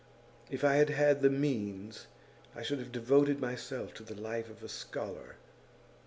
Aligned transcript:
If 0.49 0.63
I 0.63 0.77
had 0.77 0.89
had 0.89 1.21
the 1.21 1.29
means, 1.29 2.07
I 2.55 2.63
should 2.63 2.79
have 2.79 2.91
devoted 2.91 3.39
myself 3.39 3.93
to 3.93 4.03
the 4.03 4.19
life 4.19 4.49
of 4.49 4.63
a 4.63 4.67
scholar. 4.67 5.35